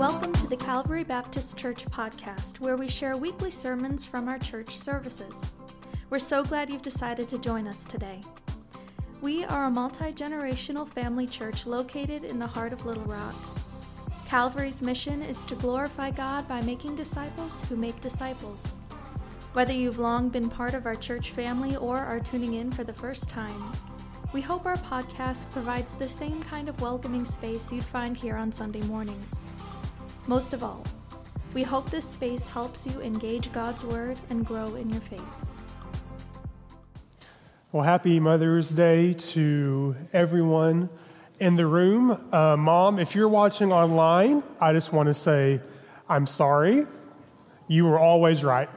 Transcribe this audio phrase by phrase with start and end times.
[0.00, 4.70] Welcome to the Calvary Baptist Church podcast, where we share weekly sermons from our church
[4.78, 5.52] services.
[6.08, 8.22] We're so glad you've decided to join us today.
[9.20, 13.34] We are a multi generational family church located in the heart of Little Rock.
[14.26, 18.80] Calvary's mission is to glorify God by making disciples who make disciples.
[19.52, 22.94] Whether you've long been part of our church family or are tuning in for the
[22.94, 23.72] first time,
[24.32, 28.50] we hope our podcast provides the same kind of welcoming space you'd find here on
[28.50, 29.44] Sunday mornings.
[30.26, 30.84] Most of all,
[31.54, 35.24] we hope this space helps you engage God's Word and grow in your faith.
[37.72, 40.90] Well, happy Mother's Day to everyone
[41.40, 42.20] in the room.
[42.32, 45.60] Uh, Mom, if you're watching online, I just want to say
[46.08, 46.86] I'm sorry.
[47.68, 48.68] You were always right.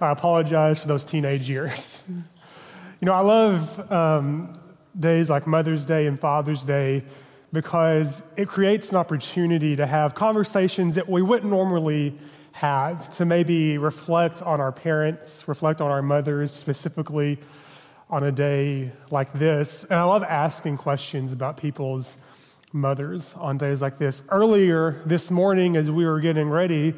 [0.00, 2.08] I apologize for those teenage years.
[3.00, 4.56] you know, I love um,
[4.98, 7.02] days like Mother's Day and Father's Day
[7.52, 12.14] because it creates an opportunity to have conversations that we wouldn't normally
[12.52, 17.38] have, to maybe reflect on our parents, reflect on our mothers specifically
[18.10, 19.84] on a day like this.
[19.84, 22.18] And I love asking questions about people's
[22.72, 24.22] mothers on days like this.
[24.28, 26.94] Earlier this morning, as we were getting ready,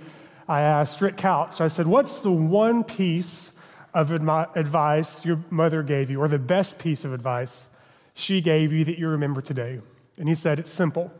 [0.48, 3.56] I asked Rick Couch, I said, What's the one piece
[3.92, 7.70] of advice your mother gave you, or the best piece of advice
[8.14, 9.80] she gave you that you remember today?
[10.20, 11.12] And he said, It's simple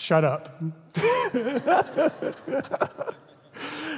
[0.00, 0.48] shut up.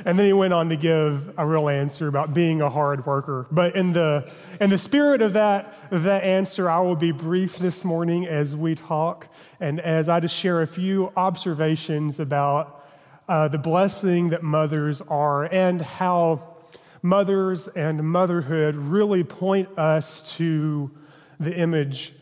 [0.04, 3.46] and then he went on to give a real answer about being a hard worker.
[3.52, 7.84] But in the, in the spirit of that, that answer, I will be brief this
[7.84, 12.84] morning as we talk and as I just share a few observations about
[13.28, 16.56] uh, the blessing that mothers are and how
[17.00, 20.90] mothers and motherhood really point us to
[21.38, 22.12] the image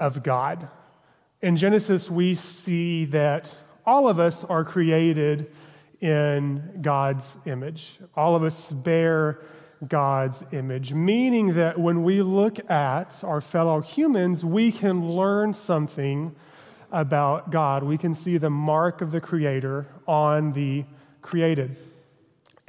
[0.00, 0.68] of God.
[1.42, 5.50] In Genesis, we see that all of us are created
[6.00, 7.98] in God's image.
[8.14, 9.40] All of us bear
[9.88, 16.36] God's image, meaning that when we look at our fellow humans, we can learn something
[16.92, 17.84] about God.
[17.84, 20.84] We can see the mark of the Creator on the
[21.22, 21.74] created.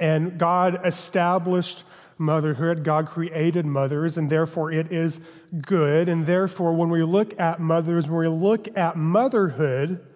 [0.00, 1.84] And God established
[2.22, 5.20] motherhood, God created mothers, and therefore it is
[5.60, 6.08] good.
[6.08, 10.06] And therefore, when we look at mothers, when we look at motherhood,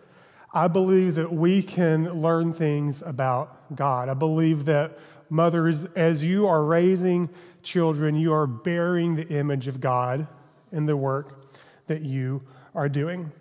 [0.55, 4.09] I believe that we can learn things about God.
[4.09, 7.28] I believe that mothers, as you are raising
[7.62, 10.27] children, you are bearing the image of God
[10.72, 11.39] in the work
[11.89, 12.43] that you
[12.75, 13.33] are doing.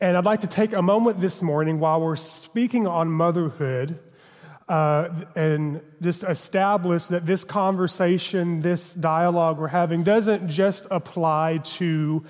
[0.00, 3.98] And I'd like to take a moment this morning while we're speaking on motherhood
[4.68, 12.24] uh, and just establish that this conversation, this dialogue we're having, doesn't just apply to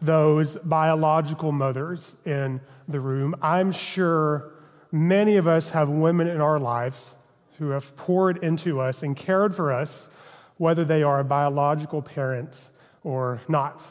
[0.00, 3.34] those biological mothers in the room.
[3.42, 4.50] I'm sure
[4.92, 7.16] many of us have women in our lives
[7.58, 10.14] who have poured into us and cared for us,
[10.56, 12.70] whether they are biological parents
[13.02, 13.84] or not.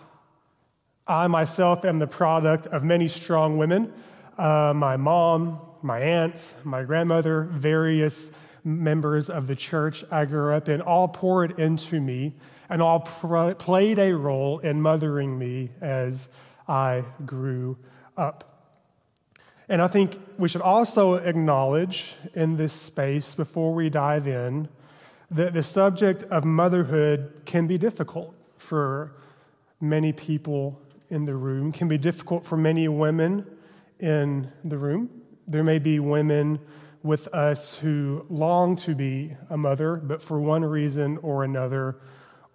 [1.06, 3.94] I myself am the product of many strong women.
[4.38, 8.32] Uh, my mom, my aunt, my grandmother, various
[8.64, 12.36] members of the church I grew up in all poured into me
[12.70, 16.30] and all pr- played a role in mothering me as
[16.68, 17.78] I grew
[18.16, 18.76] up.
[19.70, 24.70] And I think we should also acknowledge in this space before we dive in
[25.32, 29.14] that the subject of motherhood can be difficult for
[29.82, 33.46] many people in the room, can be difficult for many women
[34.00, 35.10] in the room.
[35.48, 36.60] There may be women
[37.04, 41.98] with us who long to be a mother, but for one reason or another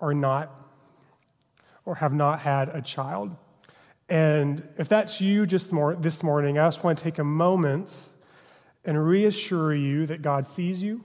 [0.01, 0.61] are not
[1.85, 3.37] or have not had a child.
[4.09, 8.11] And if that's you just more, this morning, I just want to take a moment
[8.85, 11.05] and reassure you that God sees you,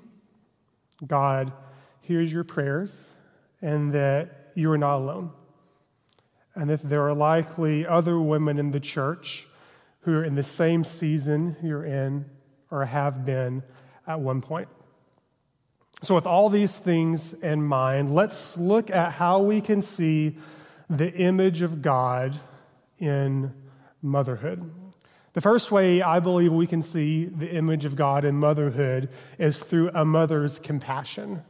[1.05, 1.53] God
[2.01, 3.13] hears your prayers,
[3.61, 5.31] and that you are not alone
[6.57, 9.47] and that there are likely other women in the church
[10.07, 12.23] who are in the same season you're in
[12.71, 13.61] or have been
[14.07, 14.69] at one point.
[16.01, 20.37] So, with all these things in mind, let's look at how we can see
[20.89, 22.37] the image of God
[22.99, 23.53] in
[24.01, 24.71] motherhood.
[25.33, 29.61] The first way I believe we can see the image of God in motherhood is
[29.61, 31.43] through a mother's compassion.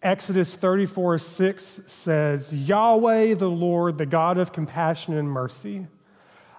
[0.00, 5.88] Exodus 34 6 says, Yahweh the Lord, the God of compassion and mercy,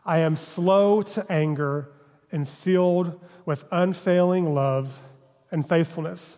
[0.05, 1.89] I am slow to anger
[2.31, 4.99] and filled with unfailing love
[5.51, 6.37] and faithfulness.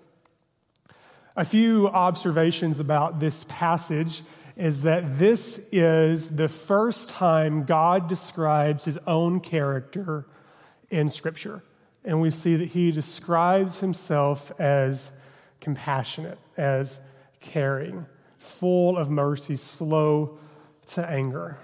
[1.36, 4.24] A few observations about this passage
[4.56, 10.25] is that this is the first time God describes his own character
[10.90, 11.62] in Scripture.
[12.04, 15.12] And we see that he describes himself as
[15.60, 17.02] compassionate, as
[17.40, 18.06] caring,
[18.38, 20.40] full of mercy, slow
[20.88, 21.58] to anger.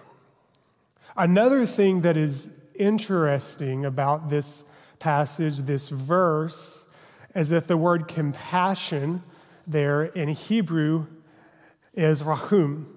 [1.15, 4.63] Another thing that is interesting about this
[4.97, 6.87] passage, this verse,
[7.35, 9.21] is that the word compassion
[9.67, 11.05] there in Hebrew
[11.93, 12.91] is rahum.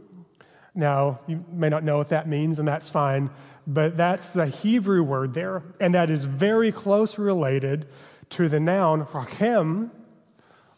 [0.75, 3.29] Now, you may not know what that means, and that's fine,
[3.67, 7.87] but that's the Hebrew word there, and that is very closely related
[8.31, 9.91] to the noun rachem,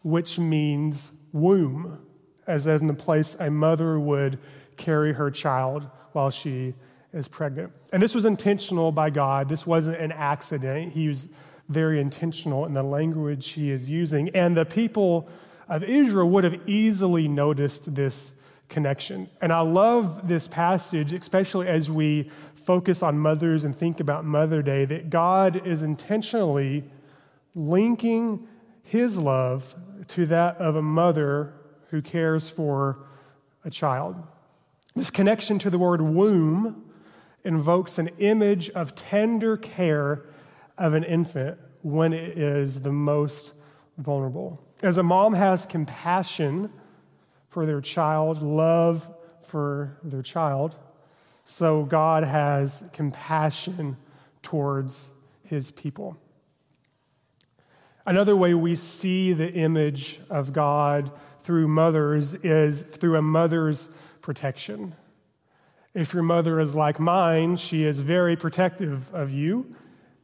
[0.02, 2.04] which means womb,
[2.46, 4.38] as in the place a mother would
[4.76, 6.74] carry her child while she
[7.12, 7.72] is pregnant.
[7.92, 9.48] And this was intentional by God.
[9.48, 10.92] This wasn't an accident.
[10.92, 11.28] He was
[11.68, 14.28] very intentional in the language he is using.
[14.30, 15.28] And the people
[15.68, 18.34] of Israel would have easily noticed this
[18.68, 19.28] connection.
[19.40, 22.24] And I love this passage, especially as we
[22.54, 26.84] focus on mothers and think about Mother Day, that God is intentionally
[27.54, 28.46] linking
[28.82, 29.74] his love
[30.08, 31.54] to that of a mother
[31.90, 32.98] who cares for
[33.64, 34.16] a child.
[34.94, 36.87] This connection to the word womb
[37.44, 40.24] invokes an image of tender care
[40.76, 43.54] of an infant when it is the most
[43.96, 44.62] vulnerable.
[44.82, 46.70] As a mom has compassion
[47.48, 49.08] for their child, love
[49.40, 50.76] for their child,
[51.44, 53.96] so God has compassion
[54.42, 55.12] towards
[55.44, 56.16] his people.
[58.04, 61.10] Another way we see the image of God
[61.40, 63.88] through mothers is through a mother's
[64.20, 64.94] protection.
[65.98, 69.74] If your mother is like mine, she is very protective of you.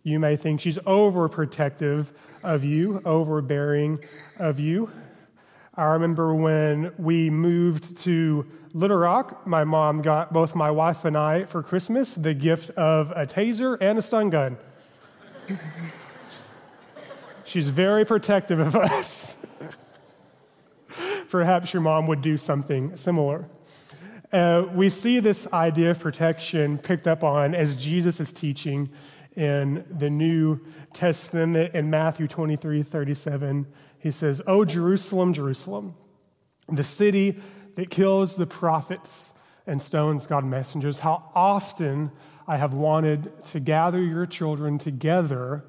[0.04, 2.12] You may think she's overprotective
[2.44, 3.98] of you, overbearing
[4.38, 4.88] of you.
[5.74, 11.16] I remember when we moved to Little Rock, my mom got both my wife and
[11.18, 14.56] I for Christmas the gift of a taser and a stun gun.
[17.44, 19.44] She's very protective of us.
[21.30, 23.48] Perhaps your mom would do something similar.
[24.34, 28.90] Uh, we see this idea of protection picked up on as Jesus is teaching
[29.36, 30.58] in the New
[30.92, 33.64] Testament in Matthew 23 37.
[34.00, 35.94] He says, Oh, Jerusalem, Jerusalem,
[36.68, 37.38] the city
[37.76, 39.38] that kills the prophets
[39.68, 42.10] and stones God's messengers, how often
[42.48, 45.64] I have wanted to gather your children together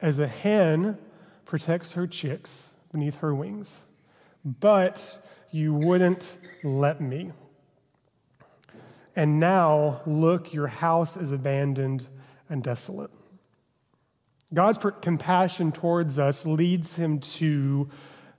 [0.00, 0.96] as a hen
[1.44, 3.84] protects her chicks beneath her wings.
[4.46, 5.18] But
[5.50, 7.32] you wouldn't let me.
[9.18, 12.06] And now, look, your house is abandoned
[12.48, 13.10] and desolate.
[14.54, 17.88] God's compassion towards us leads him to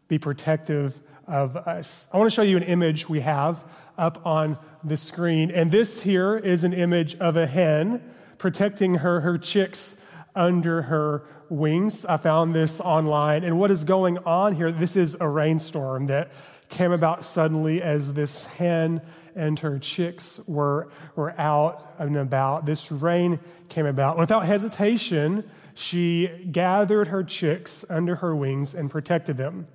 [0.07, 2.07] be protective of us.
[2.13, 5.51] I want to show you an image we have up on the screen.
[5.51, 8.01] And this here is an image of a hen
[8.37, 10.01] protecting her, her chicks
[10.33, 12.05] under her wings.
[12.05, 13.43] I found this online.
[13.43, 14.71] And what is going on here?
[14.71, 16.31] This is a rainstorm that
[16.69, 19.01] came about suddenly as this hen
[19.39, 22.65] and her chicks were, were out and about.
[22.65, 23.39] This rain
[23.69, 24.17] came about.
[24.17, 29.65] Without hesitation, she gathered her chicks under her wings and protected them.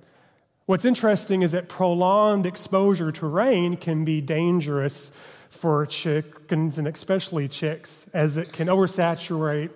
[0.67, 5.09] What's interesting is that prolonged exposure to rain can be dangerous
[5.49, 9.71] for chickens and especially chicks, as it can oversaturate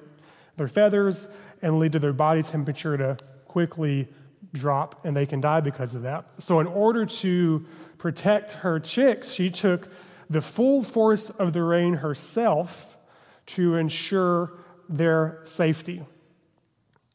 [0.58, 3.18] their feathers and lead to their body temperature to
[3.48, 4.08] quickly
[4.54, 6.42] drop, and they can die because of that.
[6.42, 7.66] So, in order to
[8.00, 9.88] protect her chicks, she took
[10.30, 12.98] the full force of the rain herself
[13.46, 14.52] to ensure
[14.88, 16.02] their safety.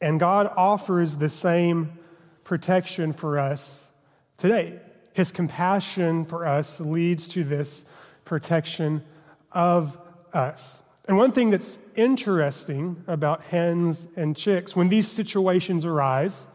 [0.01, 1.97] And God offers the same
[2.43, 3.91] protection for us
[4.37, 4.79] today.
[5.13, 7.85] His compassion for us leads to this
[8.25, 9.03] protection
[9.51, 9.97] of
[10.33, 10.83] us.
[11.07, 16.47] And one thing that's interesting about hens and chicks, when these situations arise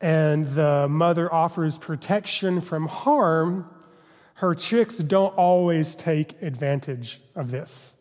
[0.00, 3.68] and the mother offers protection from harm,
[4.34, 7.94] her chicks don't always take advantage of this.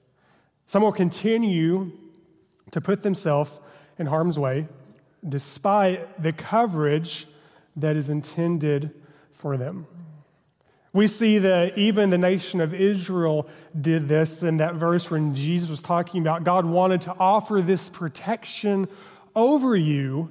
[0.66, 1.92] Some will continue
[2.72, 3.60] to put themselves
[4.00, 4.68] in harm's way
[5.28, 7.28] despite the coverage
[7.76, 8.92] that is intended
[9.32, 9.88] for them.
[10.92, 13.48] We see that even the nation of Israel
[13.80, 17.90] did this in that verse when Jesus was talking about God wanted to offer this
[17.90, 18.88] protection
[19.36, 20.30] over you,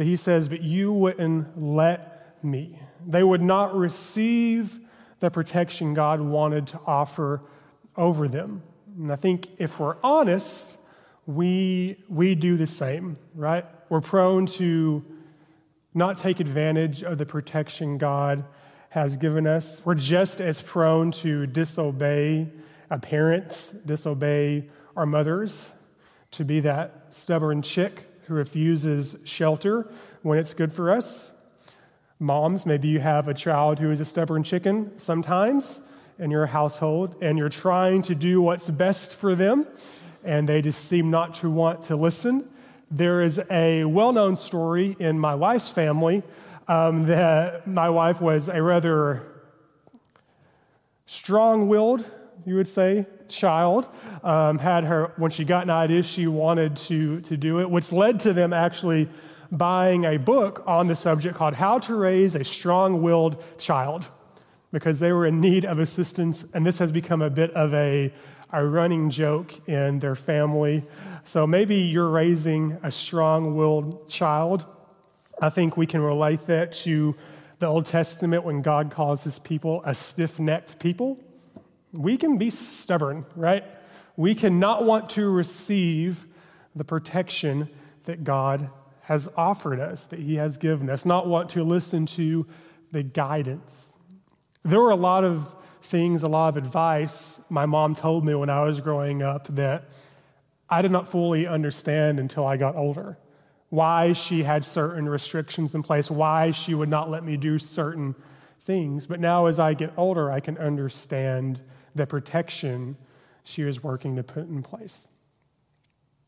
[0.00, 2.78] but he says, But you wouldn't let me.
[3.06, 4.78] They would not receive
[5.18, 7.42] the protection God wanted to offer
[7.98, 8.62] over them.
[8.96, 10.80] And I think if we're honest,
[11.26, 13.66] we, we do the same, right?
[13.90, 15.04] We're prone to
[15.92, 18.46] not take advantage of the protection God
[18.88, 19.84] has given us.
[19.84, 22.48] We're just as prone to disobey
[22.90, 25.78] our parents, disobey our mothers,
[26.30, 29.90] to be that stubborn chick who refuses shelter
[30.22, 31.36] when it's good for us.
[32.20, 35.80] Moms, maybe you have a child who is a stubborn chicken sometimes
[36.16, 39.66] in your household, and you're trying to do what's best for them,
[40.22, 42.48] and they just seem not to want to listen.
[42.88, 46.22] There is a well known story in my wife's family
[46.68, 49.26] um, that my wife was a rather
[51.04, 52.08] strong willed,
[52.46, 53.88] you would say, child.
[54.22, 57.92] Um, had her, when she got an idea, she wanted to, to do it, which
[57.92, 59.08] led to them actually
[59.50, 64.08] buying a book on the subject called How to Raise a Strong Willed Child
[64.72, 66.50] because they were in need of assistance.
[66.54, 68.12] And this has become a bit of a,
[68.52, 70.84] a running joke in their family.
[71.24, 74.64] So maybe you're raising a strong willed child.
[75.40, 77.16] I think we can relate that to
[77.58, 81.18] the Old Testament when God calls his people a stiff necked people.
[81.92, 83.64] We can be stubborn, right?
[84.16, 86.26] We cannot want to receive
[86.74, 87.68] the protection
[88.04, 88.70] that God
[89.02, 92.46] has offered us, that He has given us, not want to listen to
[92.92, 93.98] the guidance.
[94.62, 98.50] There were a lot of things, a lot of advice my mom told me when
[98.50, 99.84] I was growing up that
[100.68, 103.18] I did not fully understand until I got older.
[103.70, 108.14] Why she had certain restrictions in place, why she would not let me do certain
[108.58, 109.06] things.
[109.06, 111.62] But now, as I get older, I can understand
[111.94, 112.96] the protection
[113.44, 115.08] she was working to put in place.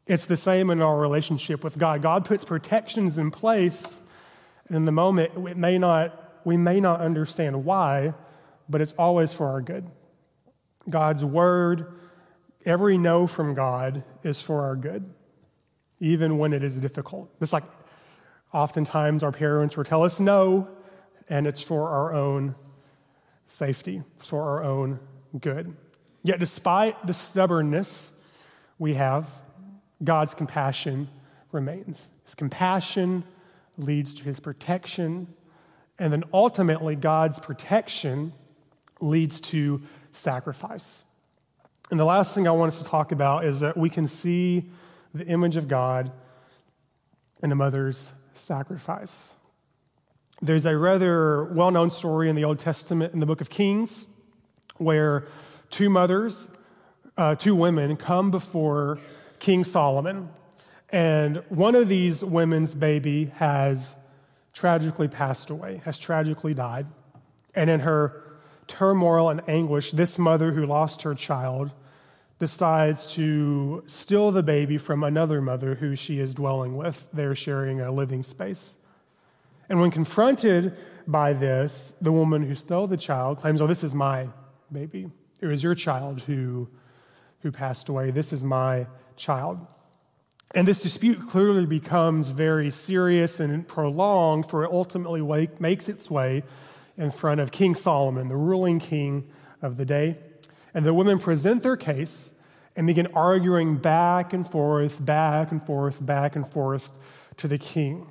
[0.06, 2.02] It's the same in our relationship with God.
[2.02, 4.00] God puts protections in place,
[4.66, 8.14] and in the moment, it may not, we may not understand why,
[8.68, 9.86] but it's always for our good.
[10.90, 11.94] God's word,
[12.64, 15.14] every no from God is for our good,
[16.00, 17.30] even when it is difficult.
[17.40, 17.64] It's like
[18.52, 20.68] oftentimes our parents will tell us no,
[21.28, 22.56] and it's for our own
[23.46, 24.98] safety, it's for our own
[25.40, 25.74] good.
[26.22, 28.14] Yet, despite the stubbornness
[28.78, 29.30] we have,
[30.02, 31.08] God's compassion
[31.50, 32.12] remains.
[32.24, 33.24] His compassion
[33.76, 35.28] leads to his protection,
[35.98, 38.32] and then ultimately, God's protection
[39.00, 41.04] leads to sacrifice.
[41.90, 44.70] And the last thing I want us to talk about is that we can see
[45.12, 46.10] the image of God
[47.42, 49.34] in the mother's sacrifice.
[50.40, 54.06] There's a rather well known story in the Old Testament in the book of Kings
[54.82, 55.26] where
[55.70, 56.48] two mothers,
[57.16, 58.98] uh, two women, come before
[59.38, 60.28] King Solomon.
[60.90, 63.96] And one of these women's baby has
[64.52, 66.86] tragically passed away, has tragically died.
[67.54, 68.22] And in her
[68.66, 71.72] turmoil and anguish, this mother who lost her child
[72.38, 77.08] decides to steal the baby from another mother who she is dwelling with.
[77.12, 78.78] They're sharing a living space.
[79.68, 83.94] And when confronted by this, the woman who stole the child claims, Oh, this is
[83.94, 84.28] my
[84.72, 85.10] baby.
[85.40, 86.68] It was your child who,
[87.40, 88.10] who passed away.
[88.10, 88.86] This is my
[89.16, 89.66] child.
[90.54, 96.42] And this dispute clearly becomes very serious and prolonged, for it ultimately makes its way
[96.96, 99.28] in front of King Solomon, the ruling king
[99.62, 100.18] of the day.
[100.74, 102.34] And the women present their case
[102.76, 108.10] and begin arguing back and forth, back and forth, back and forth to the king.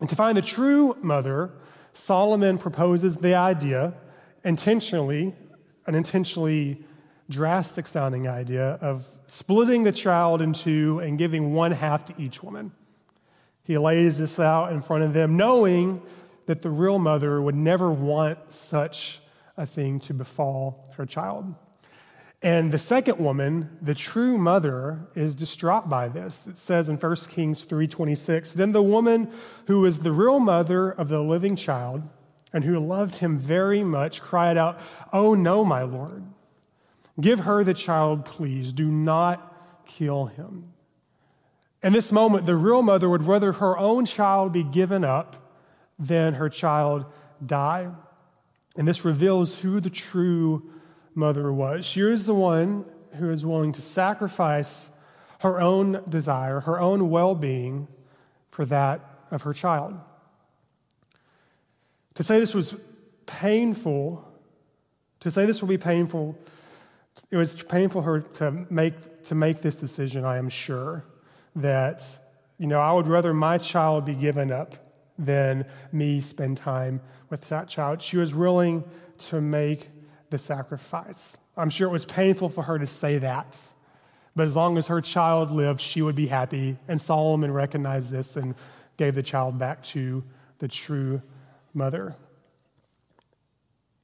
[0.00, 1.52] And to find the true mother,
[1.92, 3.94] Solomon proposes the idea
[4.44, 5.34] intentionally,
[5.86, 6.84] an intentionally
[7.28, 12.42] drastic sounding idea of splitting the child in two and giving one half to each
[12.42, 12.72] woman.
[13.64, 16.02] He lays this out in front of them, knowing
[16.46, 19.20] that the real mother would never want such
[19.56, 21.54] a thing to befall her child.
[22.42, 26.48] And the second woman, the true mother, is distraught by this.
[26.48, 29.30] It says in 1 Kings 3:26, "Then the woman
[29.68, 32.02] who is the real mother of the living child
[32.52, 34.78] and who loved him very much cried out,
[35.12, 36.24] "Oh no, my lord.
[37.20, 38.72] Give her the child, please.
[38.72, 40.72] Do not kill him."
[41.82, 45.36] In this moment, the real mother would rather her own child be given up
[45.98, 47.06] than her child
[47.44, 47.90] die.
[48.76, 50.70] And this reveals who the true
[51.14, 51.84] mother was.
[51.84, 52.84] She is the one
[53.16, 54.90] who is willing to sacrifice
[55.40, 57.88] her own desire, her own well being,
[58.50, 59.98] for that of her child.
[62.14, 62.78] To say this was
[63.26, 64.26] painful,
[65.20, 66.38] to say this will be painful,
[67.30, 71.04] it was painful for her to make, to make this decision, I am sure,
[71.56, 72.02] that,
[72.58, 74.76] you know, I would rather my child be given up
[75.18, 77.00] than me spend time
[77.30, 78.02] with that child.
[78.02, 78.84] She was willing
[79.18, 79.88] to make
[80.30, 81.36] the sacrifice.
[81.56, 83.60] I'm sure it was painful for her to say that.
[84.34, 86.78] But as long as her child lived, she would be happy.
[86.88, 88.54] And Solomon recognized this and
[88.96, 90.24] gave the child back to
[90.58, 91.20] the true
[91.74, 92.16] mother.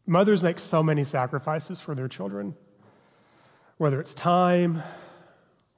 [0.07, 2.55] Mothers make so many sacrifices for their children,
[3.77, 4.83] whether it's time,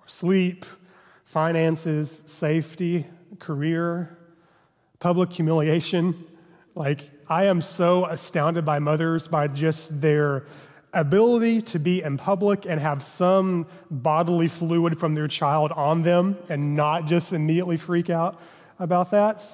[0.06, 0.64] sleep,
[1.25, 3.06] finances, safety,
[3.38, 4.16] career,
[5.00, 6.14] public humiliation.
[6.75, 10.47] Like, I am so astounded by mothers by just their
[10.92, 16.37] ability to be in public and have some bodily fluid from their child on them
[16.49, 18.40] and not just immediately freak out
[18.78, 19.44] about that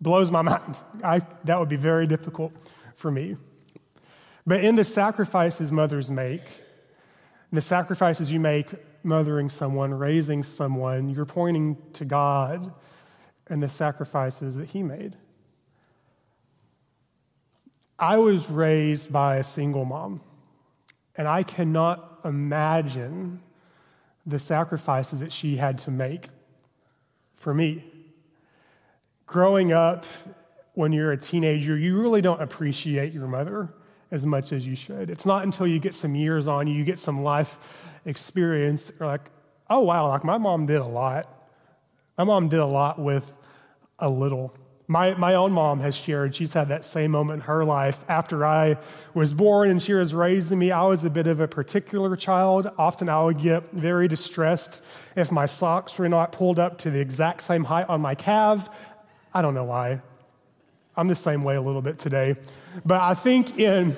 [0.00, 0.82] blows my mind.
[1.04, 2.52] I, that would be very difficult
[2.94, 3.36] for me.
[4.46, 6.42] But in the sacrifices mothers make,
[7.52, 8.66] the sacrifices you make
[9.04, 12.72] mothering someone, raising someone, you're pointing to God
[13.48, 15.16] and the sacrifices that He made.
[17.98, 20.20] I was raised by a single mom,
[21.16, 23.40] and I cannot imagine
[24.24, 26.28] the sacrifices that she had to make
[27.32, 27.87] for me.
[29.28, 30.06] Growing up,
[30.72, 33.68] when you're a teenager, you really don't appreciate your mother
[34.10, 35.10] as much as you should.
[35.10, 39.06] It's not until you get some years on you, you get some life experience, you're
[39.06, 39.30] like,
[39.68, 41.26] oh wow, like my mom did a lot.
[42.16, 43.36] My mom did a lot with
[43.98, 44.56] a little.
[44.86, 48.06] My, my own mom has shared, she's had that same moment in her life.
[48.08, 48.78] After I
[49.12, 52.70] was born and she was raising me, I was a bit of a particular child.
[52.78, 54.82] Often I would get very distressed
[55.16, 58.94] if my socks were not pulled up to the exact same height on my calf.
[59.32, 60.00] I don't know why.
[60.96, 62.34] I'm the same way a little bit today.
[62.84, 63.94] But I think in,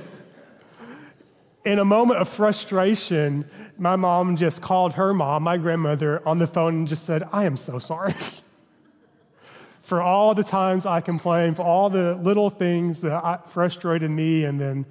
[1.64, 3.46] in a moment of frustration,
[3.78, 7.44] my mom just called her mom, my grandmother, on the phone and just said, I
[7.44, 8.14] am so sorry.
[9.80, 14.60] for all the times I complained, for all the little things that frustrated me and
[14.60, 14.86] then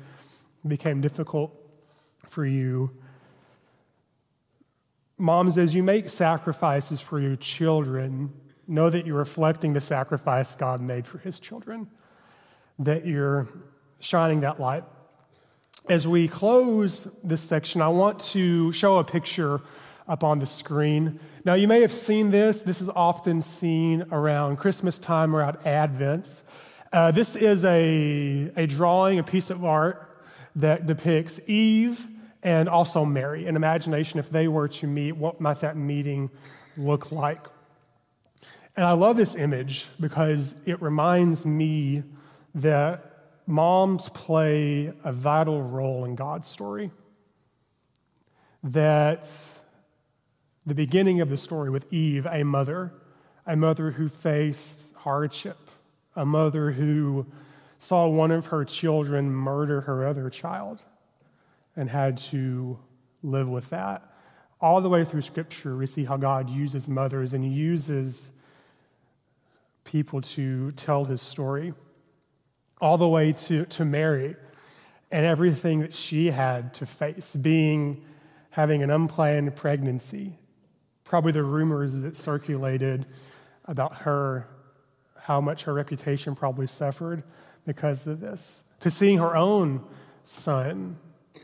[0.67, 1.55] became difficult
[2.27, 2.91] for you.
[5.17, 8.34] Moms, as you make sacrifices for your children,
[8.70, 11.88] know that you're reflecting the sacrifice God made for his children,
[12.78, 13.48] that you're
[14.00, 14.84] shining that light.
[15.90, 19.62] As we close this section, I want to show a picture
[20.08, 21.20] up on the screen.
[21.46, 22.62] Now, you may have seen this.
[22.62, 26.43] This is often seen around Christmas time, around Advent.
[26.91, 30.17] Uh, this is a, a drawing, a piece of art
[30.56, 32.08] that depicts Eve
[32.43, 33.46] and also Mary.
[33.46, 36.30] An imagination, if they were to meet, what might that meeting
[36.78, 37.48] look like?
[38.80, 42.02] And I love this image because it reminds me
[42.56, 43.04] that
[43.46, 46.89] moms play a vital role in God's story.
[48.63, 49.30] That
[50.65, 52.94] the beginning of the story with Eve, a mother,
[53.46, 55.58] a mother who faced hardship,
[56.15, 57.26] a mother who
[57.80, 60.84] saw one of her children murder her other child
[61.76, 62.80] and had to
[63.24, 64.10] live with that.
[64.62, 68.32] All the way through Scripture, we see how God uses mothers and uses
[69.91, 71.73] people to tell His story.
[72.82, 74.36] All the way to, to Mary
[75.12, 78.06] and everything that she had to face, being
[78.52, 80.38] having an unplanned pregnancy
[81.10, 83.04] probably the rumors that circulated
[83.65, 84.47] about her,
[85.23, 87.23] how much her reputation probably suffered
[87.65, 88.63] because of this.
[88.82, 89.84] To seeing her own
[90.23, 90.97] son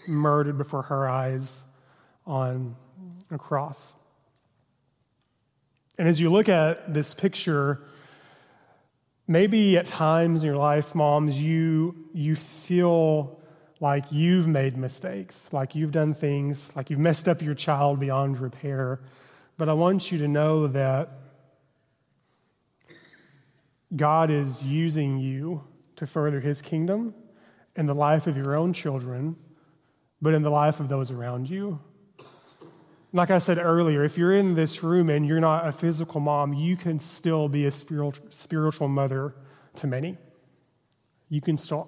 [0.07, 1.63] murdered before her eyes
[2.27, 2.75] on
[3.31, 3.95] a cross.
[5.97, 7.81] And as you look at this picture,
[9.27, 13.39] maybe at times in your life, moms, you, you feel
[13.79, 18.39] like you've made mistakes, like you've done things, like you've messed up your child beyond
[18.39, 19.01] repair.
[19.57, 21.09] But I want you to know that
[23.95, 27.13] God is using you to further his kingdom
[27.75, 29.35] in the life of your own children,
[30.21, 31.79] but in the life of those around you.
[33.15, 36.51] Like I said earlier, if you're in this room and you're not a physical mom,
[36.51, 39.33] you can still be a spiritual mother
[39.75, 40.17] to many.
[41.29, 41.87] You can still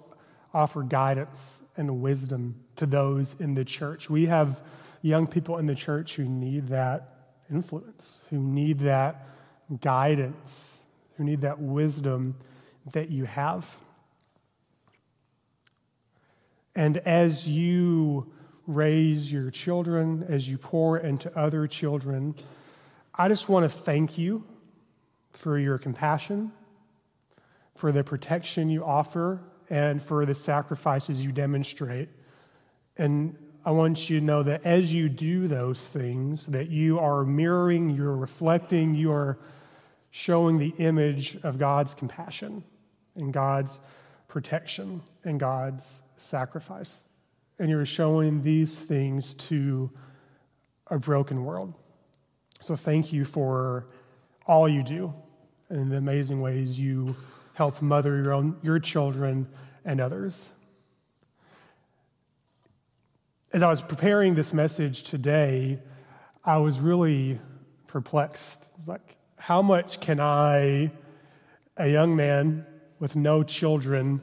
[0.53, 4.09] offer guidance and wisdom to those in the church.
[4.09, 4.63] We have
[5.01, 9.27] young people in the church who need that influence, who need that
[9.81, 10.85] guidance,
[11.17, 12.37] who need that wisdom
[12.93, 13.75] that you have.
[16.73, 18.31] And as you
[18.67, 22.35] raise your children, as you pour into other children,
[23.15, 24.43] I just want to thank you
[25.31, 26.51] for your compassion,
[27.75, 32.09] for the protection you offer, and for the sacrifices you demonstrate.
[32.97, 37.23] And I want you to know that as you do those things, that you are
[37.23, 39.37] mirroring, you're reflecting, you are
[40.09, 42.63] showing the image of God's compassion
[43.15, 43.79] and God's
[44.27, 47.07] protection and God's sacrifice.
[47.59, 49.91] And you're showing these things to
[50.87, 51.73] a broken world.
[52.61, 53.87] So thank you for
[54.45, 55.13] all you do
[55.69, 57.15] and the amazing ways you
[57.53, 59.47] help mother your own your children
[59.83, 60.53] and others
[63.53, 65.79] as I was preparing this message today,
[66.43, 67.39] I was really
[67.87, 68.71] perplexed.
[68.77, 70.91] It's like, how much can I,
[71.77, 72.65] a young man
[72.99, 74.21] with no children,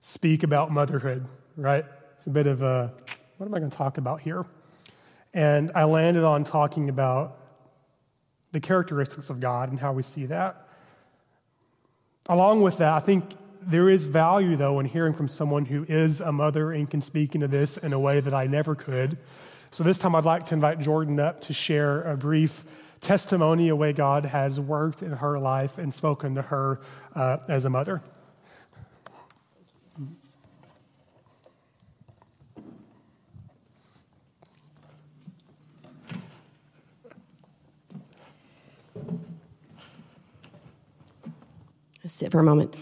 [0.00, 1.84] speak about motherhood, right?
[2.22, 2.92] It's a bit of a,
[3.36, 4.46] what am I going to talk about here?
[5.34, 7.36] And I landed on talking about
[8.52, 10.68] the characteristics of God and how we see that.
[12.28, 16.20] Along with that, I think there is value, though, in hearing from someone who is
[16.20, 19.18] a mother and can speak into this in a way that I never could.
[19.72, 23.74] So this time I'd like to invite Jordan up to share a brief testimony, a
[23.74, 26.78] way God has worked in her life and spoken to her
[27.16, 28.00] uh, as a mother.
[42.08, 42.76] Sit for a moment.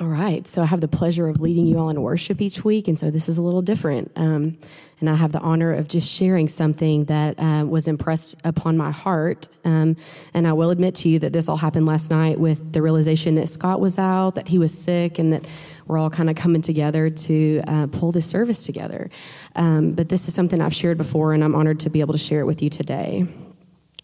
[0.00, 2.86] All right, so I have the pleasure of leading you all in worship each week,
[2.86, 4.12] and so this is a little different.
[4.14, 4.56] Um,
[5.00, 8.92] and I have the honor of just sharing something that uh, was impressed upon my
[8.92, 9.48] heart.
[9.64, 9.96] Um,
[10.34, 13.34] and I will admit to you that this all happened last night with the realization
[13.36, 15.44] that Scott was out, that he was sick, and that
[15.88, 19.10] we're all kind of coming together to uh, pull this service together.
[19.56, 22.18] Um, but this is something I've shared before, and I'm honored to be able to
[22.18, 23.26] share it with you today.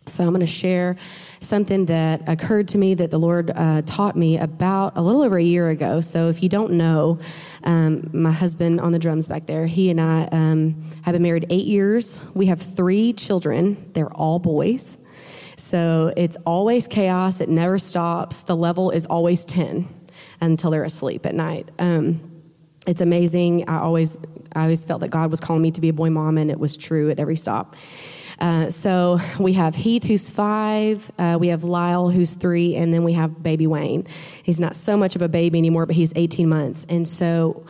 [0.06, 4.16] So, I'm going to share something that occurred to me that the Lord uh, taught
[4.16, 6.00] me about a little over a year ago.
[6.00, 7.20] So, if you don't know,
[7.64, 11.46] um, my husband on the drums back there, he and I um, have been married
[11.48, 12.22] eight years.
[12.34, 14.98] We have three children, they're all boys.
[15.56, 18.42] So, it's always chaos, it never stops.
[18.42, 19.88] The level is always 10
[20.40, 21.70] until they're asleep at night.
[21.78, 22.34] Um,
[22.87, 23.68] it's amazing.
[23.68, 24.18] I always,
[24.55, 26.59] I always felt that God was calling me to be a boy mom, and it
[26.59, 27.75] was true at every stop.
[28.38, 31.11] Uh, so we have Heath, who's five.
[31.18, 34.05] Uh, we have Lyle, who's three, and then we have baby Wayne.
[34.42, 36.85] He's not so much of a baby anymore, but he's 18 months.
[36.88, 37.64] And so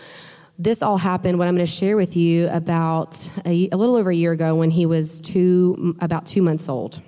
[0.58, 1.38] this all happened.
[1.38, 4.54] What I'm going to share with you about a, a little over a year ago
[4.54, 7.00] when he was two, about two months old.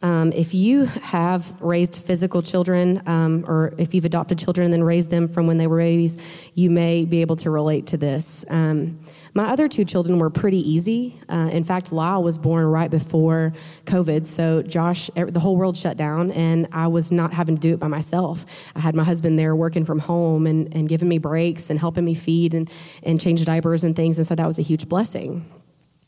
[0.00, 4.84] Um, if you have raised physical children, um, or if you've adopted children and then
[4.84, 8.44] raised them from when they were babies, you may be able to relate to this.
[8.48, 9.00] Um,
[9.34, 11.18] my other two children were pretty easy.
[11.28, 13.52] Uh, in fact, Lyle was born right before
[13.86, 17.74] COVID, so Josh, the whole world shut down, and I was not having to do
[17.74, 18.70] it by myself.
[18.76, 22.04] I had my husband there working from home and, and giving me breaks and helping
[22.04, 25.44] me feed and, and change diapers and things, and so that was a huge blessing.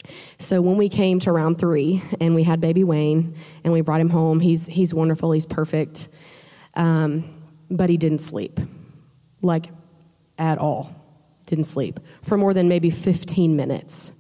[0.06, 3.34] So when we came to round three and we had baby Wayne
[3.64, 6.08] and we brought him home, he's, he's wonderful, he's perfect,
[6.74, 7.24] um,
[7.70, 8.58] but he didn't sleep,
[9.42, 9.66] like
[10.38, 11.00] at all
[11.50, 14.12] didn't sleep for more than maybe 15 minutes.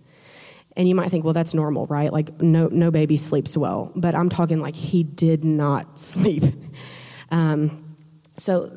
[0.76, 2.12] And you might think, well, that's normal, right?
[2.12, 3.92] Like, no, no baby sleeps well.
[3.96, 6.44] But I'm talking like he did not sleep.
[7.30, 7.96] Um,
[8.36, 8.76] so,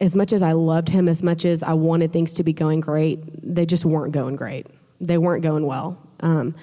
[0.00, 2.80] as much as I loved him, as much as I wanted things to be going
[2.80, 4.66] great, they just weren't going great.
[5.00, 5.98] They weren't going well.
[6.20, 6.54] Um,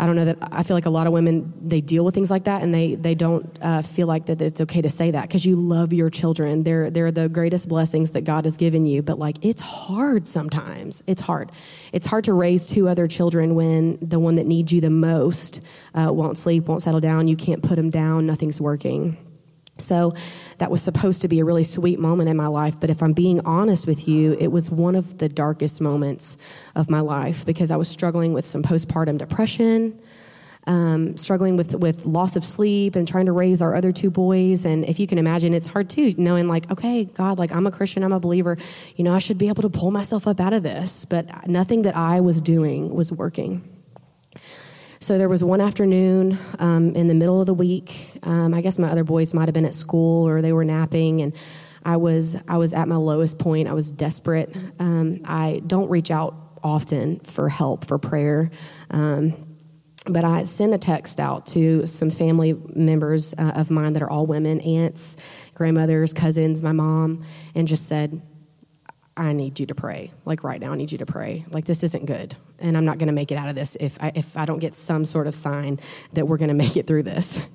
[0.00, 2.30] I don't know that I feel like a lot of women they deal with things
[2.30, 5.28] like that and they they don't uh, feel like that it's okay to say that
[5.28, 6.62] because you love your children.
[6.62, 9.02] They're they're the greatest blessings that God has given you.
[9.02, 11.02] But like it's hard sometimes.
[11.06, 11.50] It's hard.
[11.92, 15.60] It's hard to raise two other children when the one that needs you the most
[15.94, 17.28] uh, won't sleep, won't settle down.
[17.28, 18.26] You can't put them down.
[18.26, 19.18] Nothing's working.
[19.80, 20.12] So
[20.58, 22.78] that was supposed to be a really sweet moment in my life.
[22.80, 26.90] But if I'm being honest with you, it was one of the darkest moments of
[26.90, 30.00] my life because I was struggling with some postpartum depression.
[30.66, 34.66] Um, struggling with with loss of sleep and trying to raise our other two boys.
[34.66, 37.70] And if you can imagine, it's hard too, knowing like, okay, God, like I'm a
[37.70, 38.58] Christian, I'm a believer.
[38.94, 41.06] You know, I should be able to pull myself up out of this.
[41.06, 43.62] But nothing that I was doing was working.
[45.02, 48.18] So there was one afternoon um, in the middle of the week.
[48.22, 51.22] Um, I guess my other boys might have been at school or they were napping,
[51.22, 51.34] and
[51.82, 53.66] I was I was at my lowest point.
[53.66, 54.54] I was desperate.
[54.78, 58.50] Um, I don't reach out often for help for prayer.
[58.90, 59.32] Um,
[60.06, 64.10] but I sent a text out to some family members uh, of mine that are
[64.10, 68.20] all women, aunts, grandmothers, cousins, my mom, and just said,
[69.16, 70.12] I need you to pray.
[70.24, 71.44] Like right now, I need you to pray.
[71.50, 74.02] Like this isn't good, and I'm not going to make it out of this if
[74.02, 75.78] I, if I don't get some sort of sign
[76.14, 77.46] that we're going to make it through this.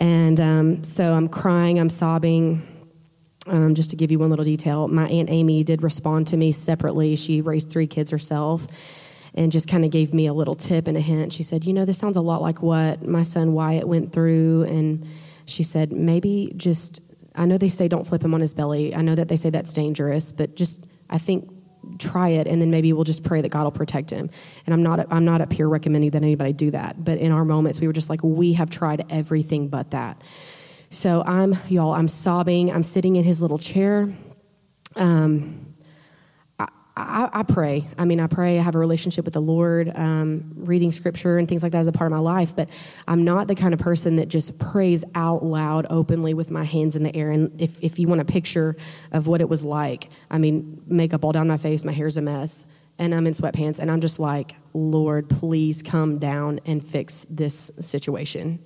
[0.00, 2.62] And um, so I'm crying, I'm sobbing.
[3.46, 6.52] Um, just to give you one little detail, my aunt Amy did respond to me
[6.52, 7.16] separately.
[7.16, 8.66] She raised three kids herself,
[9.34, 11.32] and just kind of gave me a little tip and a hint.
[11.32, 14.64] She said, "You know, this sounds a lot like what my son Wyatt went through,"
[14.64, 15.06] and
[15.46, 17.00] she said, "Maybe just
[17.38, 18.94] I know they say don't flip him on his belly.
[18.94, 21.48] I know that they say that's dangerous, but just I think
[21.98, 24.28] try it and then maybe we'll just pray that God will protect him.
[24.66, 27.44] And I'm not I'm not up here recommending that anybody do that, but in our
[27.44, 30.20] moments we were just like we have tried everything but that.
[30.90, 32.72] So I'm y'all I'm sobbing.
[32.72, 34.08] I'm sitting in his little chair.
[34.96, 35.67] Um,
[36.98, 37.86] I, I, pray.
[37.96, 38.58] I mean, I pray.
[38.58, 41.86] I have a relationship with the Lord, um, reading scripture and things like that is
[41.86, 42.56] a part of my life.
[42.56, 42.68] But
[43.06, 46.96] I'm not the kind of person that just prays out loud, openly, with my hands
[46.96, 47.30] in the air.
[47.30, 48.76] And if, if you want a picture
[49.12, 52.22] of what it was like, I mean, makeup all down my face, my hair's a
[52.22, 52.66] mess,
[52.98, 57.70] and I'm in sweatpants, and I'm just like, Lord, please come down and fix this
[57.80, 58.58] situation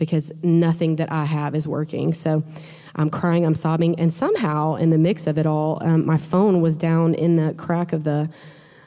[0.00, 2.12] because nothing that I have is working.
[2.14, 2.42] So
[2.96, 6.60] I'm crying, I'm sobbing, and somehow in the mix of it all, um, my phone
[6.60, 8.34] was down in the crack of the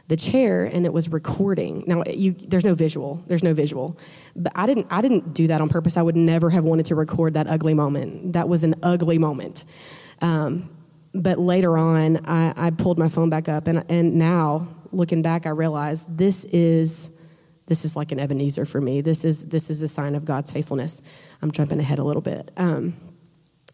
[0.10, 1.86] the chair and it was recording.
[1.88, 3.24] Now you, there's no visual.
[3.28, 3.98] There's no visual.
[4.36, 5.96] But I didn't I didn't do that on purpose.
[5.96, 8.34] I would never have wanted to record that ugly moment.
[8.34, 9.64] That was an ugly moment.
[10.22, 10.70] Um,
[11.16, 15.46] but later on, I, I pulled my phone back up, and and now looking back,
[15.46, 17.18] I realized this is
[17.68, 19.02] this is like an Ebenezer for me.
[19.02, 21.02] This is this is a sign of God's faithfulness.
[21.42, 22.52] I'm jumping ahead a little bit.
[22.58, 22.94] Um,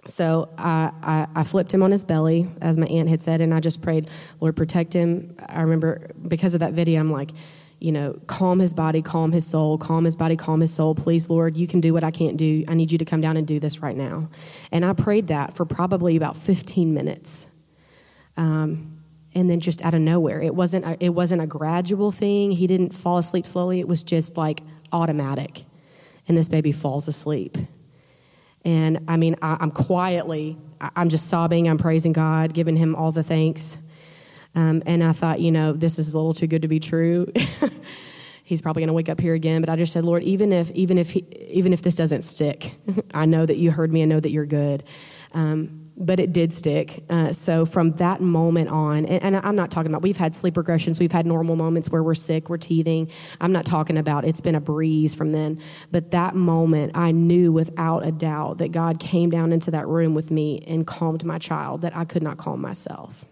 [0.06, 3.54] so I, I, I, flipped him on his belly, as my aunt had said, and
[3.54, 5.36] I just prayed, Lord, protect him.
[5.46, 7.32] I remember because of that video, I'm like,
[7.80, 10.96] you know, calm his body, calm his soul, calm his body, calm his soul.
[10.96, 12.64] Please, Lord, you can do what I can't do.
[12.68, 14.30] I need you to come down and do this right now.
[14.72, 17.48] And I prayed that for probably about 15 minutes.
[18.36, 18.99] Um,
[19.40, 22.52] and then just out of nowhere, it wasn't a, it wasn't a gradual thing.
[22.52, 23.80] He didn't fall asleep slowly.
[23.80, 25.64] It was just like automatic,
[26.28, 27.58] and this baby falls asleep.
[28.66, 30.58] And I mean, I, am quietly,
[30.94, 33.78] I'm just sobbing, I'm praising God, giving Him all the thanks.
[34.56, 37.32] Um, and I thought, you know, this is a little too good to be true.
[38.44, 39.62] He's probably going to wake up here again.
[39.62, 42.74] But I just said, Lord, even if, even if, he, even if this doesn't stick,
[43.14, 44.02] I know that you heard me.
[44.02, 44.84] I know that you're good.
[45.34, 47.04] Um, but it did stick.
[47.10, 50.54] Uh, so from that moment on, and, and, I'm not talking about, we've had sleep
[50.54, 53.10] regressions, we've had normal moments where we're sick, we're teething.
[53.42, 55.60] I'm not talking about it's been a breeze from then.
[55.92, 60.14] But that moment, I knew without a doubt that God came down into that room
[60.14, 63.26] with me and calmed my child that I could not calm myself.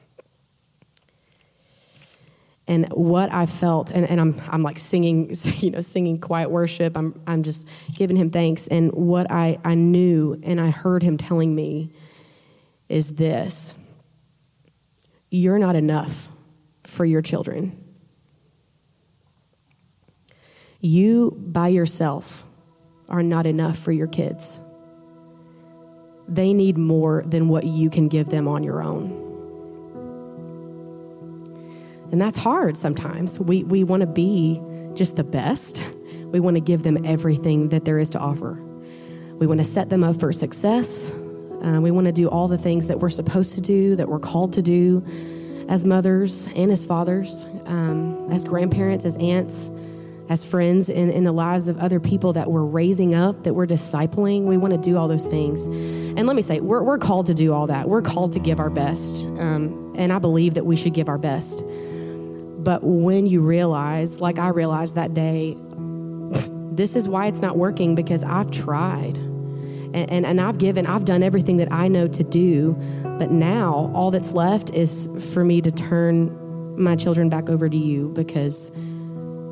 [2.68, 6.98] And what I felt, and, and I'm, I'm like singing, you know, singing quiet worship.
[6.98, 8.68] I'm, I'm just giving him thanks.
[8.68, 11.92] And what I, I knew and I heard him telling me
[12.90, 13.78] is this
[15.30, 16.30] you're not enough
[16.84, 17.72] for your children.
[20.80, 22.44] You by yourself
[23.10, 24.62] are not enough for your kids.
[26.28, 29.26] They need more than what you can give them on your own.
[32.12, 33.40] And that's hard sometimes.
[33.40, 34.62] We, we want to be
[34.96, 35.84] just the best.
[36.26, 38.54] We want to give them everything that there is to offer.
[39.40, 41.14] We want to set them up for success.
[41.64, 44.20] Uh, we want to do all the things that we're supposed to do, that we're
[44.20, 45.04] called to do
[45.68, 49.70] as mothers and as fathers, um, as grandparents, as aunts,
[50.30, 53.68] as friends in, in the lives of other people that we're raising up, that we're
[53.68, 54.46] discipling.
[54.46, 55.66] We want to do all those things.
[55.66, 57.88] And let me say, we're, we're called to do all that.
[57.88, 59.26] We're called to give our best.
[59.26, 61.64] Um, and I believe that we should give our best.
[62.64, 65.56] But when you realize, like I realized that day,
[66.76, 69.18] this is why it's not working because I've tried
[69.94, 72.76] and, and, and I've given, I've done everything that I know to do.
[73.04, 77.78] But now all that's left is for me to turn my children back over to
[77.78, 78.72] you because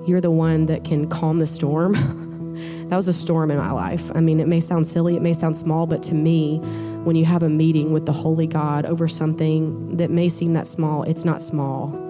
[0.08, 1.94] you're the one that can calm the storm.
[2.90, 4.12] that was a storm in my life.
[4.14, 6.60] I mean, it may sound silly, it may sound small, but to me,
[7.04, 10.68] when you have a meeting with the Holy God over something that may seem that
[10.68, 12.04] small, it's not small.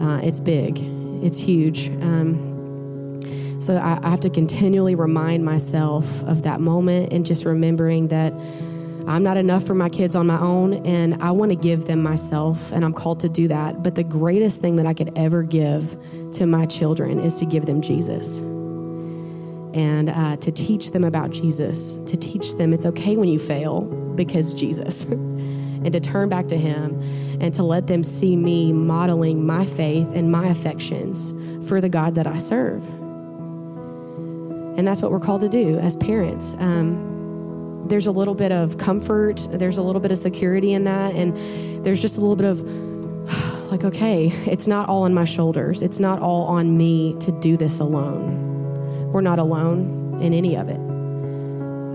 [0.00, 0.78] Uh, it's big,
[1.22, 1.90] it's huge.
[1.90, 2.47] Um,
[3.60, 8.32] so I, I have to continually remind myself of that moment and just remembering that
[9.08, 12.02] I'm not enough for my kids on my own, and I want to give them
[12.02, 13.82] myself, and I'm called to do that.
[13.82, 15.96] But the greatest thing that I could ever give
[16.34, 21.96] to my children is to give them Jesus and uh, to teach them about Jesus,
[22.04, 23.82] to teach them it's okay when you fail
[24.14, 27.00] because Jesus, and to turn back to Him
[27.40, 31.32] and to let them see me modeling my faith and my affections
[31.66, 32.97] for the God that I serve.
[34.78, 36.54] And that's what we're called to do as parents.
[36.54, 41.16] Um, there's a little bit of comfort, there's a little bit of security in that,
[41.16, 41.36] and
[41.84, 42.60] there's just a little bit of
[43.72, 47.56] like, okay, it's not all on my shoulders, it's not all on me to do
[47.56, 49.10] this alone.
[49.12, 50.76] We're not alone in any of it.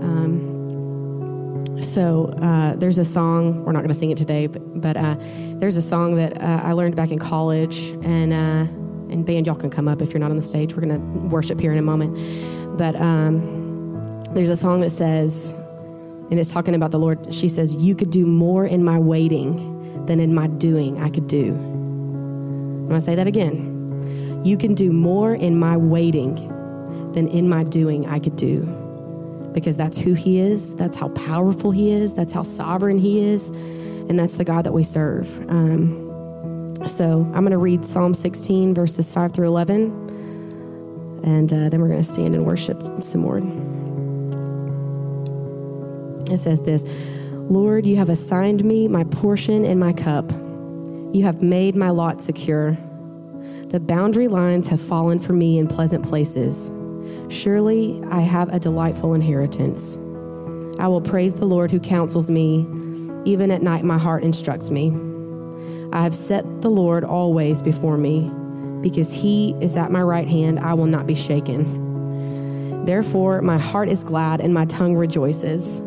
[0.04, 0.44] Um,
[1.80, 5.16] so uh, there's a song, we're not going to sing it today, but, but uh,
[5.54, 8.66] there's a song that uh, I learned back in college, and uh,
[9.10, 10.74] and band, y'all can come up if you're not on the stage.
[10.74, 12.18] We're going to worship here in a moment.
[12.76, 15.52] But um, there's a song that says,
[16.30, 17.32] and it's talking about the Lord.
[17.32, 21.28] She says, You could do more in my waiting than in my doing I could
[21.28, 21.54] do.
[21.54, 24.42] I'm going to say that again.
[24.44, 26.34] You can do more in my waiting
[27.12, 28.66] than in my doing I could do.
[29.54, 33.50] Because that's who He is, that's how powerful He is, that's how sovereign He is,
[33.50, 35.28] and that's the God that we serve.
[35.48, 36.00] Um,
[36.86, 40.03] So I'm going to read Psalm 16, verses 5 through 11,
[41.24, 43.38] and uh, then we're going to stand and worship some more.
[46.32, 46.84] It says this
[47.32, 50.30] Lord, you have assigned me my portion and my cup.
[51.12, 52.72] You have made my lot secure.
[52.72, 56.70] The boundary lines have fallen for me in pleasant places.
[57.28, 59.96] Surely I have a delightful inheritance.
[60.78, 62.66] I will praise the Lord who counsels me.
[63.24, 64.92] Even at night, my heart instructs me.
[65.92, 68.30] I have set the Lord always before me.
[68.84, 72.84] Because he is at my right hand, I will not be shaken.
[72.84, 75.80] Therefore, my heart is glad and my tongue rejoices.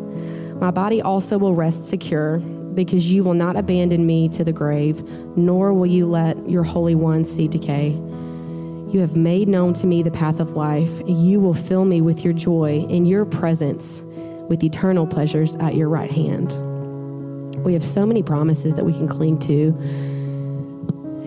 [0.56, 2.40] My body also will rest secure,
[2.74, 5.00] because you will not abandon me to the grave,
[5.36, 7.90] nor will you let your Holy One see decay.
[7.90, 11.00] You have made known to me the path of life.
[11.06, 14.02] You will fill me with your joy in your presence,
[14.48, 16.56] with eternal pleasures at your right hand.
[17.64, 19.68] We have so many promises that we can cling to.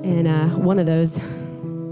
[0.03, 1.39] And uh, one of those,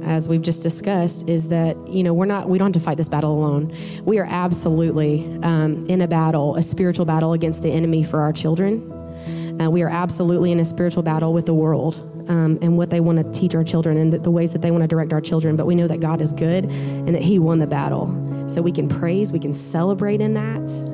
[0.09, 2.97] as we've just discussed, is that, you know, we're not, we don't have to fight
[2.97, 3.71] this battle alone.
[4.03, 8.33] We are absolutely um, in a battle, a spiritual battle against the enemy for our
[8.33, 8.91] children.
[9.61, 11.95] Uh, we are absolutely in a spiritual battle with the world
[12.27, 14.71] um, and what they want to teach our children and the, the ways that they
[14.71, 15.55] want to direct our children.
[15.55, 18.49] But we know that God is good and that He won the battle.
[18.49, 20.88] So we can praise, we can celebrate in that.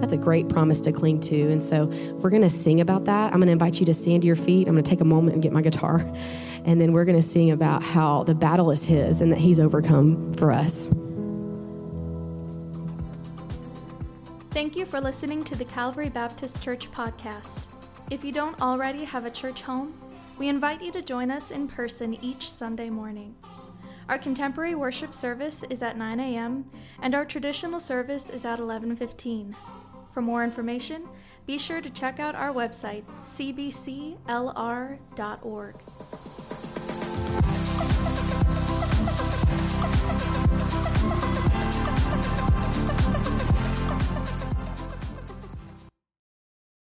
[0.00, 1.52] That's a great promise to cling to.
[1.52, 3.32] And so we're going to sing about that.
[3.32, 4.66] I'm going to invite you to stand to your feet.
[4.66, 6.04] I'm going to take a moment and get my guitar.
[6.62, 9.58] And then we're going to sing about how the battle is His and that He's
[9.58, 10.86] overcome for us.
[14.50, 17.66] Thank you for listening to the Calvary Baptist Church podcast.
[18.10, 19.94] If you don't already have a church home,
[20.38, 23.36] we invite you to join us in person each Sunday morning.
[24.08, 26.68] Our contemporary worship service is at 9 a.m.
[27.00, 29.54] and our traditional service is at 11:15.
[30.10, 31.08] For more information,
[31.46, 34.16] be sure to check out our website cbclr.org.